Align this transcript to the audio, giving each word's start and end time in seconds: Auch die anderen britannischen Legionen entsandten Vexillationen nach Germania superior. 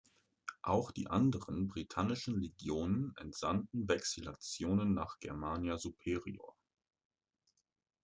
Auch 0.63 0.89
die 0.89 1.11
anderen 1.11 1.67
britannischen 1.67 2.41
Legionen 2.41 3.13
entsandten 3.17 3.87
Vexillationen 3.87 4.95
nach 4.95 5.19
Germania 5.19 5.77
superior. 5.77 6.55